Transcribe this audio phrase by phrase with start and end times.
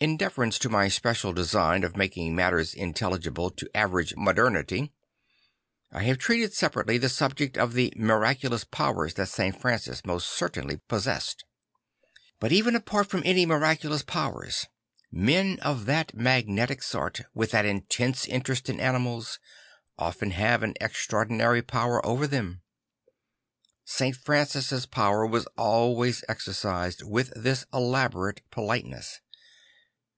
[0.00, 4.90] In deference to my special design of making matters intelligible to average moderni ty,
[5.92, 10.04] I have treated separa tel y the subject of the miraculous powers that St Francis
[10.04, 11.44] most certainly possessed
[12.40, 14.66] But even apart from any miraculous powers,
[15.12, 19.38] men of that magnetic sort, with that intense interest in aniInals,
[20.00, 22.62] often have an extraordinary power over them.
[23.84, 24.16] St.
[24.16, 29.20] Francis's power was always exercised with this elaborate politeness.